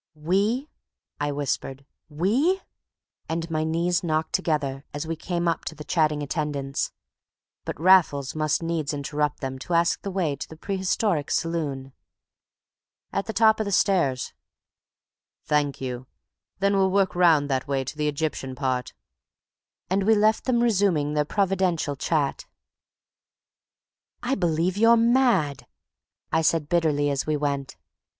[0.15, 0.67] "We!"
[1.19, 1.85] I whispered.
[2.09, 2.59] "We!"
[3.29, 6.91] And my knees knocked together as we came up to the chatting attendants.
[7.65, 11.93] But Raffles must needs interrupt them to ask the way to the Prehistoric Saloon.
[13.13, 14.33] "At the top of the stairs."
[15.45, 16.07] "Thank you.
[16.57, 18.95] Then we'll work round that way to the Egyptian part."
[19.87, 22.47] And we left them resuming their providential chat.
[24.23, 25.67] "I believe you're mad,"
[26.31, 27.77] I said bitterly as we went.